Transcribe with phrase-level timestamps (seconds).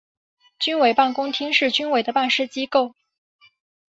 [0.57, 2.95] 军委办公厅是军委的办事机构。